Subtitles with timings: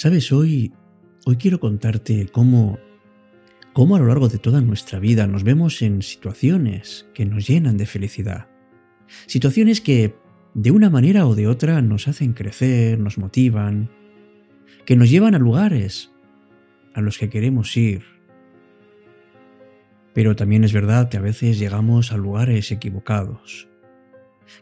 [0.00, 0.72] Sabes, hoy,
[1.26, 2.78] hoy quiero contarte cómo,
[3.74, 7.76] cómo a lo largo de toda nuestra vida nos vemos en situaciones que nos llenan
[7.76, 8.48] de felicidad.
[9.26, 10.14] Situaciones que,
[10.54, 13.90] de una manera o de otra, nos hacen crecer, nos motivan,
[14.86, 16.10] que nos llevan a lugares
[16.94, 18.02] a los que queremos ir.
[20.14, 23.68] Pero también es verdad que a veces llegamos a lugares equivocados,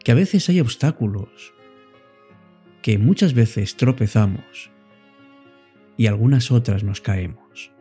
[0.03, 1.53] que a veces hay obstáculos,
[2.81, 4.69] que muchas veces tropezamos
[5.99, 7.73] y algunas otras nos caemos.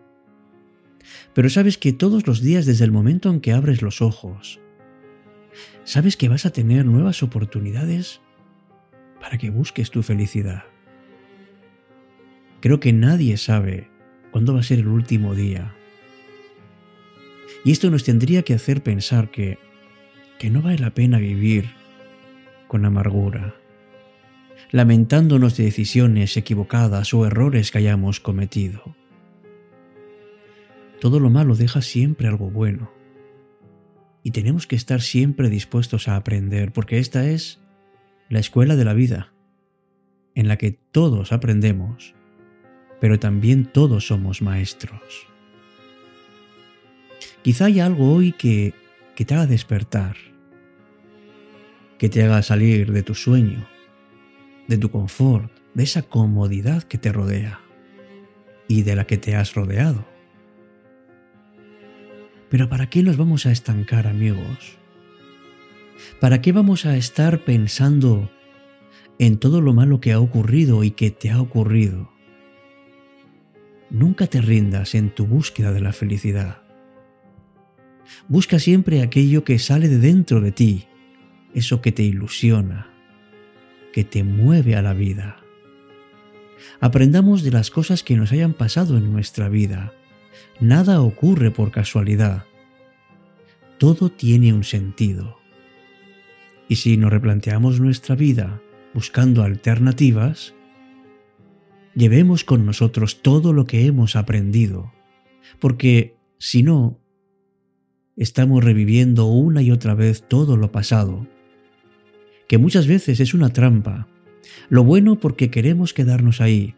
[1.34, 4.58] Pero sabes que todos los días desde el momento en que abres los ojos,
[5.84, 8.20] sabes que vas a tener nuevas oportunidades
[9.20, 10.64] para que busques tu felicidad.
[12.61, 13.89] Creo que nadie sabe
[14.33, 15.77] cuándo va a ser el último día.
[17.64, 19.58] Y esto nos tendría que hacer pensar que,
[20.41, 21.70] que no vale la pena vivir
[22.66, 23.55] con amargura,
[24.70, 28.97] lamentándonos de decisiones equivocadas o errores que hayamos cometido.
[31.01, 32.91] Todo lo malo deja siempre algo bueno.
[34.23, 37.61] Y tenemos que estar siempre dispuestos a aprender, porque esta es
[38.29, 39.33] la escuela de la vida,
[40.34, 42.14] en la que todos aprendemos,
[43.01, 45.27] pero también todos somos maestros.
[47.42, 48.75] Quizá haya algo hoy que,
[49.14, 50.17] que te haga despertar,
[51.97, 53.67] que te haga salir de tu sueño
[54.69, 57.61] de tu confort, de esa comodidad que te rodea
[58.69, 60.06] y de la que te has rodeado.
[62.50, 64.78] Pero ¿para qué nos vamos a estancar, amigos?
[66.20, 68.30] ¿Para qué vamos a estar pensando
[69.19, 72.11] en todo lo malo que ha ocurrido y que te ha ocurrido?
[73.91, 76.62] Nunca te rindas en tu búsqueda de la felicidad.
[78.29, 80.86] Busca siempre aquello que sale de dentro de ti,
[81.55, 82.87] eso que te ilusiona,
[83.98, 85.39] que te mueve a la vida.
[86.79, 89.92] Aprendamos de las cosas que nos hayan pasado en nuestra vida.
[90.61, 92.45] Nada ocurre por casualidad.
[93.77, 95.39] Todo tiene un sentido.
[96.69, 98.63] Y si nos replanteamos nuestra vida
[98.95, 100.55] buscando alternativas,
[101.97, 104.92] llevemos con nosotros todo lo que hemos aprendido,
[105.59, 107.01] porque si no,
[108.17, 111.27] estamos reviviendo una y otra vez todo lo pasado
[112.48, 114.09] que muchas veces es una trampa.
[114.69, 116.75] Lo bueno porque queremos quedarnos ahí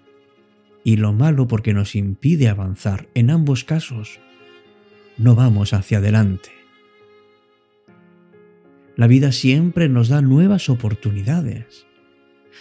[0.84, 3.08] y lo malo porque nos impide avanzar.
[3.14, 4.18] En ambos casos,
[5.16, 6.50] no vamos hacia adelante.
[8.96, 11.86] La vida siempre nos da nuevas oportunidades.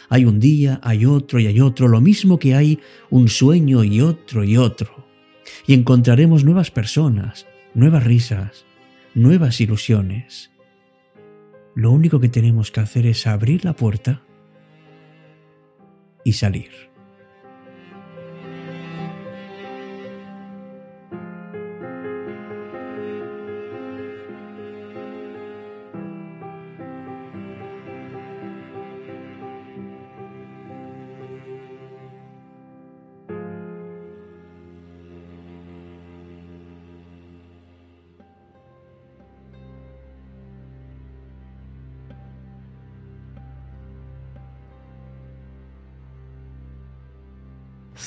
[0.08, 4.02] Hay un día, hay otro y hay otro, lo mismo que hay un sueño y
[4.02, 5.06] otro y otro.
[5.68, 8.66] Y encontraremos nuevas personas, nuevas risas,
[9.14, 10.52] nuevas ilusiones.
[11.76, 14.24] Lo único que tenemos que hacer es abrir la puerta
[16.24, 16.89] y salir.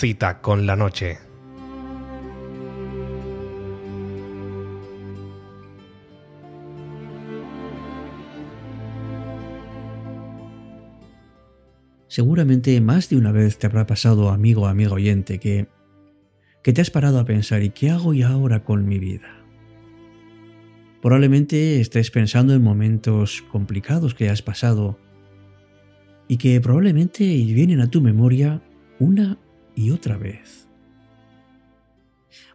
[0.03, 1.17] Cita con la noche.
[12.09, 15.69] Seguramente más de una vez te habrá pasado, amigo amigo oyente, que,
[16.65, 19.47] que te has parado a pensar ¿y qué hago yo ahora con mi vida?
[21.01, 24.99] Probablemente estés pensando en momentos complicados que has pasado
[26.27, 28.61] y que probablemente vienen a tu memoria
[28.99, 29.39] una
[29.75, 30.69] y otra vez.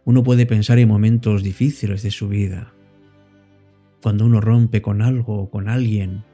[0.04, 2.72] Uno puede pensar en momentos difíciles de su vida,
[4.02, 6.24] cuando uno rompe con algo o con alguien,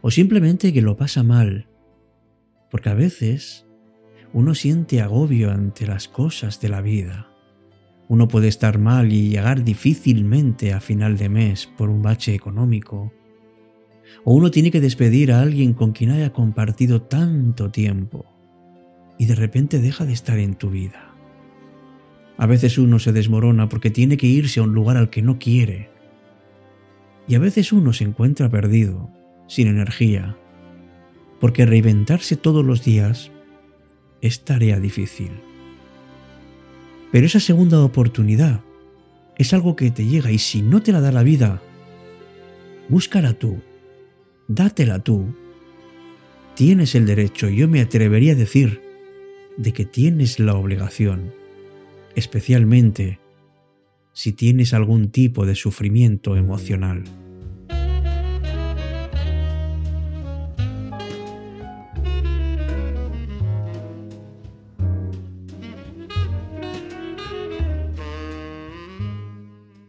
[0.00, 1.68] o simplemente que lo pasa mal,
[2.70, 3.66] porque a veces
[4.32, 7.30] uno siente agobio ante las cosas de la vida.
[8.08, 13.12] Uno puede estar mal y llegar difícilmente a final de mes por un bache económico,
[14.24, 18.37] o uno tiene que despedir a alguien con quien haya compartido tanto tiempo
[19.18, 21.12] y de repente deja de estar en tu vida.
[22.38, 25.38] A veces uno se desmorona porque tiene que irse a un lugar al que no
[25.38, 25.90] quiere.
[27.26, 29.10] Y a veces uno se encuentra perdido,
[29.48, 30.36] sin energía,
[31.40, 33.32] porque reinventarse todos los días
[34.20, 35.32] es tarea difícil.
[37.10, 38.60] Pero esa segunda oportunidad
[39.36, 41.60] es algo que te llega y si no te la da la vida,
[42.88, 43.60] búscala tú,
[44.46, 45.34] dátela tú.
[46.54, 48.87] Tienes el derecho, yo me atrevería a decir,
[49.58, 51.34] de que tienes la obligación,
[52.14, 53.18] especialmente
[54.12, 57.04] si tienes algún tipo de sufrimiento emocional.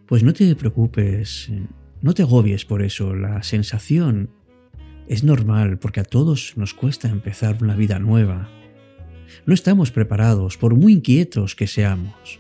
[0.08, 1.52] Pues no te preocupes,
[2.02, 4.32] no te agobies por eso, la sensación
[5.08, 8.50] es normal porque a todos nos cuesta empezar una vida nueva.
[9.46, 12.40] No estamos preparados, por muy inquietos que seamos.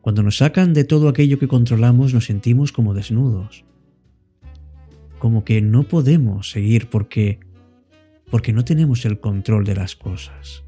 [0.00, 3.64] Cuando nos sacan de todo aquello que controlamos nos sentimos como desnudos.
[5.18, 7.40] Como que no podemos seguir porque
[8.30, 10.64] porque no tenemos el control de las cosas.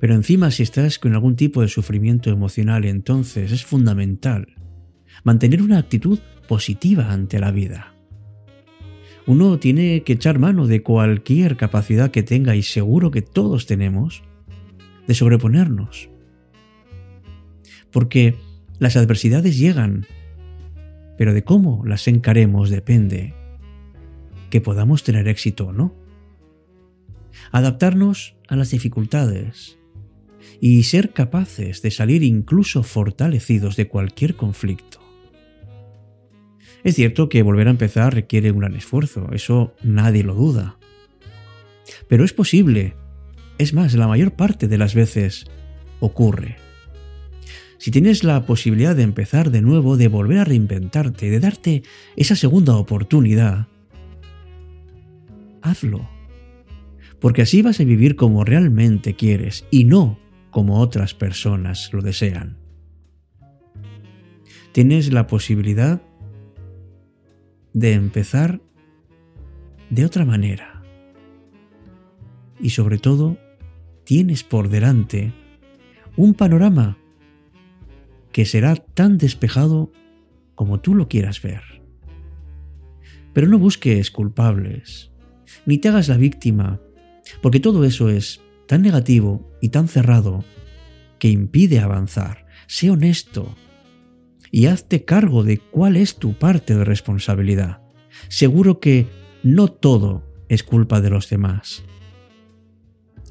[0.00, 4.54] Pero encima si estás con algún tipo de sufrimiento emocional, entonces es fundamental
[5.24, 7.97] mantener una actitud positiva ante la vida.
[9.28, 14.22] Uno tiene que echar mano de cualquier capacidad que tenga y seguro que todos tenemos
[15.06, 16.08] de sobreponernos.
[17.92, 18.36] Porque
[18.78, 20.06] las adversidades llegan,
[21.18, 23.34] pero de cómo las encaremos depende
[24.48, 25.94] que podamos tener éxito o no.
[27.52, 29.78] Adaptarnos a las dificultades
[30.58, 35.07] y ser capaces de salir incluso fortalecidos de cualquier conflicto.
[36.84, 40.76] Es cierto que volver a empezar requiere un gran esfuerzo, eso nadie lo duda.
[42.08, 42.94] Pero es posible.
[43.58, 45.46] Es más, la mayor parte de las veces
[46.00, 46.56] ocurre.
[47.78, 51.82] Si tienes la posibilidad de empezar de nuevo, de volver a reinventarte, de darte
[52.16, 53.68] esa segunda oportunidad,
[55.62, 56.08] hazlo.
[57.20, 60.18] Porque así vas a vivir como realmente quieres y no
[60.50, 62.56] como otras personas lo desean.
[64.72, 66.02] Tienes la posibilidad
[67.72, 68.60] de empezar
[69.90, 70.82] de otra manera.
[72.60, 73.38] Y sobre todo,
[74.04, 75.32] tienes por delante
[76.16, 76.98] un panorama
[78.32, 79.92] que será tan despejado
[80.54, 81.62] como tú lo quieras ver.
[83.32, 85.12] Pero no busques culpables,
[85.66, 86.80] ni te hagas la víctima,
[87.42, 90.44] porque todo eso es tan negativo y tan cerrado
[91.18, 92.46] que impide avanzar.
[92.66, 93.54] Sé honesto
[94.50, 97.82] y hazte cargo de cuál es tu parte de responsabilidad.
[98.28, 99.06] Seguro que
[99.42, 101.84] no todo es culpa de los demás.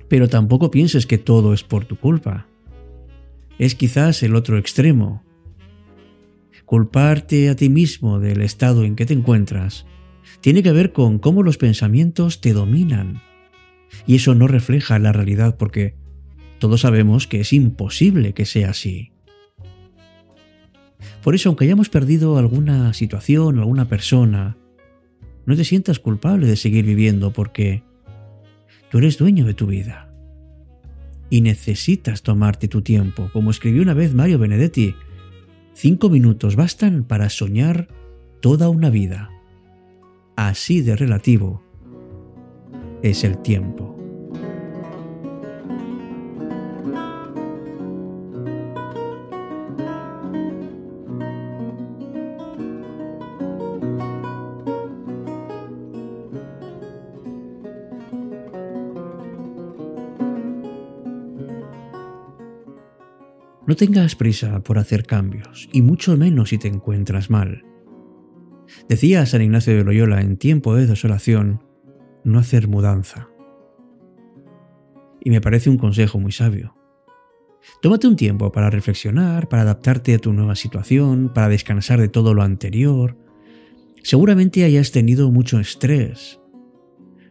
[0.08, 2.48] Pero tampoco pienses que todo es por tu culpa.
[3.60, 5.24] Es quizás el otro extremo.
[6.66, 9.86] Culparte a ti mismo del estado en que te encuentras
[10.42, 13.22] tiene que ver con cómo los pensamientos te dominan.
[14.06, 15.96] Y eso no refleja la realidad porque
[16.60, 19.12] todos sabemos que es imposible que sea así.
[21.24, 24.58] Por eso, aunque hayamos perdido alguna situación o alguna persona,
[25.46, 27.84] no te sientas culpable de seguir viviendo porque
[28.90, 30.14] tú eres dueño de tu vida.
[31.30, 33.30] Y necesitas tomarte tu tiempo.
[33.34, 34.96] Como escribió una vez Mario Benedetti,
[35.74, 37.90] cinco minutos bastan para soñar
[38.42, 39.30] toda una vida.
[40.36, 41.64] Así de relativo
[43.02, 43.97] es el tiempo.
[63.68, 67.66] No tengas prisa por hacer cambios, y mucho menos si te encuentras mal.
[68.88, 71.62] Decía San Ignacio de Loyola en tiempo de desolación,
[72.24, 73.28] no hacer mudanza.
[75.20, 76.76] Y me parece un consejo muy sabio.
[77.82, 82.34] Tómate un tiempo para reflexionar, para adaptarte a tu nueva situación, para descansar de todo
[82.34, 83.18] lo anterior.
[84.02, 86.40] Seguramente hayas tenido mucho estrés.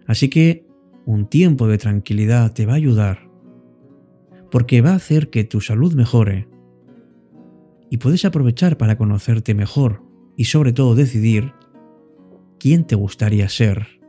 [0.06, 0.66] Así que
[1.06, 3.25] un tiempo de tranquilidad te va a ayudar
[4.50, 6.48] porque va a hacer que tu salud mejore
[7.90, 10.02] y puedes aprovechar para conocerte mejor
[10.36, 11.52] y sobre todo decidir
[12.58, 14.00] quién te gustaría ser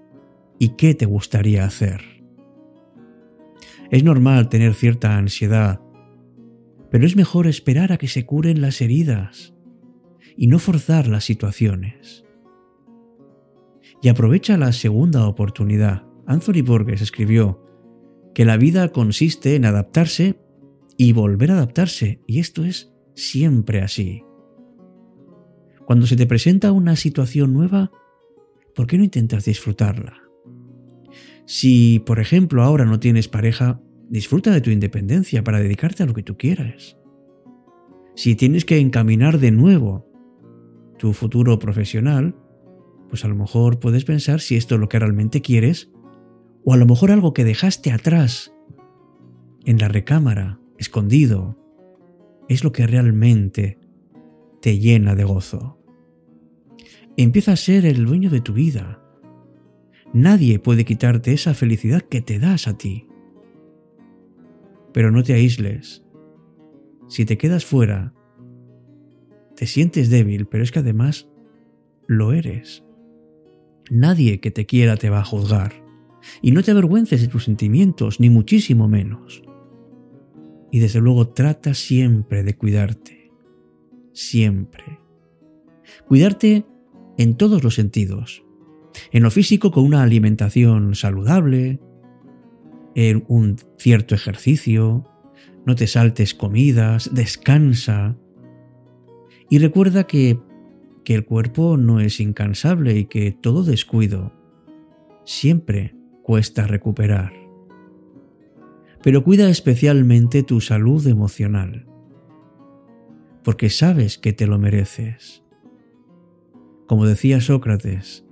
[0.60, 2.02] y qué te gustaría hacer.
[3.92, 5.82] Es normal tener cierta ansiedad,
[6.92, 9.54] pero es mejor esperar a que se curen las heridas
[10.36, 12.26] y no forzar las situaciones.
[14.02, 16.04] Y aprovecha la segunda oportunidad.
[16.28, 17.64] Anthony Borges escribió,
[18.38, 20.40] que la vida consiste en adaptarse
[20.96, 24.22] y volver a adaptarse, y esto es siempre así.
[25.88, 27.90] Cuando se te presenta una situación nueva,
[28.76, 30.22] ¿por qué no intentas disfrutarla?
[31.48, 36.14] Si, por ejemplo, ahora no tienes pareja, disfruta de tu independencia para dedicarte a lo
[36.14, 36.96] que tú quieras.
[38.16, 40.12] Si tienes que encaminar de nuevo
[41.00, 42.36] tu futuro profesional,
[43.10, 45.90] pues a lo mejor puedes pensar si esto es lo que realmente quieres
[46.70, 48.54] o a lo mejor algo que dejaste atrás
[49.64, 51.58] en la recámara, escondido,
[52.50, 53.80] es lo que realmente
[54.62, 55.80] te llena de gozo.
[57.16, 59.02] Empieza a ser el dueño de tu vida.
[60.12, 63.08] Nadie puede quitarte esa felicidad que te das a ti.
[64.92, 66.04] Pero no te aísles.
[67.08, 68.14] Si te quedas fuera,
[69.56, 71.30] te sientes débil, pero es que además
[72.08, 72.84] lo eres.
[73.90, 75.87] Nadie que te quiera te va a juzgar.
[76.42, 79.44] Y no te avergüences de tus sentimientos, ni muchísimo menos.
[80.72, 83.32] Y desde luego trata siempre de cuidarte.
[84.14, 85.00] Siempre.
[86.08, 86.66] Cuidarte
[87.18, 88.44] en todos los sentidos.
[89.12, 91.80] En lo físico con una alimentación saludable,
[92.96, 95.06] en un cierto ejercicio,
[95.66, 98.18] no te saltes comidas, descansa.
[99.50, 100.40] Y recuerda que,
[101.04, 104.34] que el cuerpo no es incansable y que todo descuido
[105.26, 105.97] siempre
[106.28, 107.32] cuesta recuperar.
[109.02, 111.88] Pero cuida especialmente tu salud emocional,
[113.46, 115.46] porque sabes que te lo mereces.
[116.86, 118.26] Como decía Sócrates,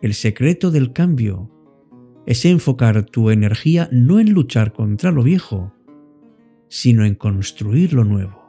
[0.00, 1.50] el secreto del cambio
[2.24, 5.74] es enfocar tu energía no en luchar contra lo viejo,
[6.68, 8.48] sino en construir lo nuevo.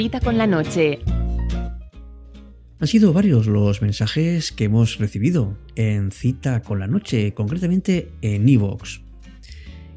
[0.00, 1.00] Cita con la noche.
[2.78, 8.48] Han sido varios los mensajes que hemos recibido en Cita con la noche, concretamente en
[8.48, 9.02] Evox.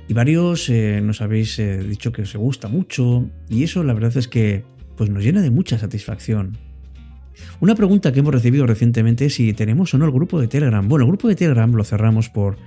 [0.10, 4.18] Y varios eh, nos habéis eh, dicho que os gusta mucho y eso la verdad
[4.18, 4.66] es que
[4.98, 6.58] pues nos llena de mucha satisfacción.
[7.62, 10.86] Una pregunta que hemos recibido recientemente es si tenemos o no el grupo de Telegram.
[10.86, 12.58] Bueno, el grupo de Telegram lo cerramos por,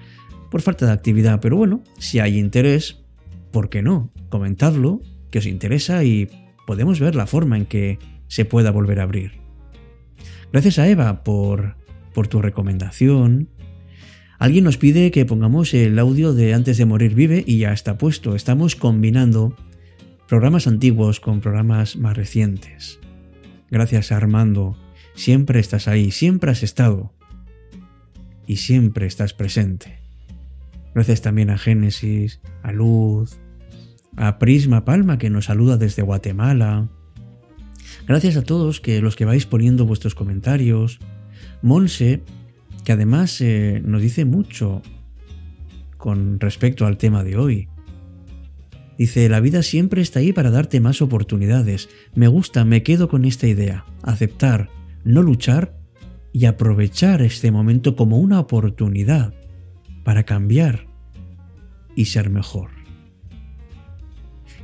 [0.51, 3.05] por falta de actividad, pero bueno, si hay interés,
[3.51, 4.11] ¿por qué no?
[4.31, 6.31] Comentadlo, que os interesa y
[6.67, 9.33] podemos ver la forma en que se pueda volver a abrir.
[10.53, 11.77] Gracias a Eva por,
[12.13, 13.49] por tu recomendación.
[14.39, 17.97] Alguien nos pide que pongamos el audio de Antes de morir vive y ya está
[17.97, 18.37] puesto.
[18.37, 19.57] Estamos combinando
[20.29, 22.99] programas antiguos con programas más recientes.
[23.71, 24.77] Gracias Armando.
[25.15, 27.13] Siempre estás ahí, siempre has estado.
[28.47, 29.99] Y siempre estás presente.
[30.95, 33.39] Gracias también a Génesis, a Luz,
[34.17, 36.89] a Prisma Palma que nos saluda desde Guatemala.
[38.07, 40.99] Gracias a todos que los que vais poniendo vuestros comentarios.
[41.63, 42.23] Monse,
[42.85, 44.83] que además eh, nos dice mucho
[45.97, 47.69] con respecto al tema de hoy.
[48.99, 51.89] Dice, la vida siempre está ahí para darte más oportunidades.
[52.15, 53.85] Me gusta, me quedo con esta idea.
[54.03, 54.71] Aceptar,
[55.05, 55.77] no luchar
[56.33, 59.35] y aprovechar este momento como una oportunidad
[60.05, 60.87] para cambiar
[61.95, 62.76] y ser mejor.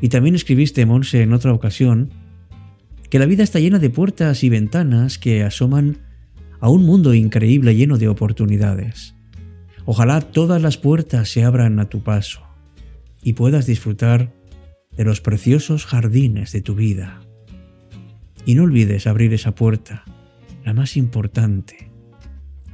[0.03, 2.11] Y también escribiste, Monse, en otra ocasión,
[3.09, 5.99] que la vida está llena de puertas y ventanas que asoman
[6.59, 9.15] a un mundo increíble lleno de oportunidades.
[9.85, 12.43] Ojalá todas las puertas se abran a tu paso
[13.23, 14.33] y puedas disfrutar
[14.97, 17.21] de los preciosos jardines de tu vida.
[18.45, 20.05] Y no olvides abrir esa puerta,
[20.65, 21.93] la más importante,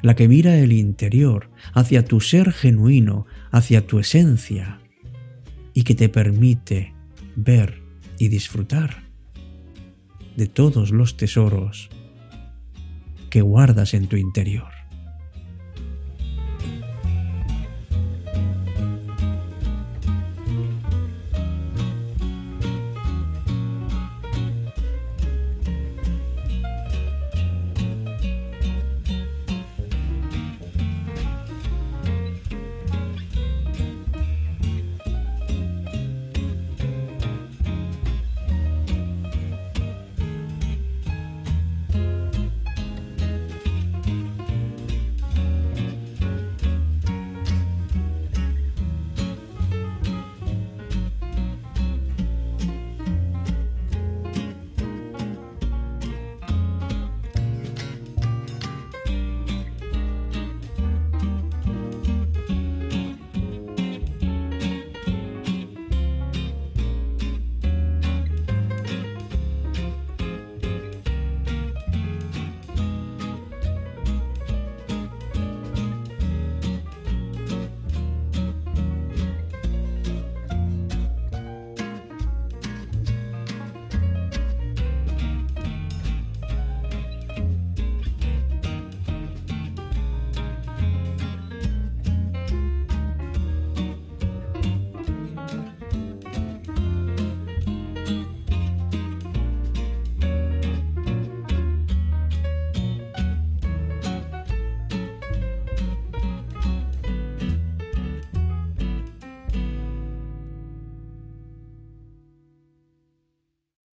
[0.00, 4.80] la que mira el interior, hacia tu ser genuino, hacia tu esencia,
[5.74, 6.94] y que te permite
[7.40, 7.80] ver
[8.18, 9.04] y disfrutar
[10.36, 11.88] de todos los tesoros
[13.30, 14.77] que guardas en tu interior.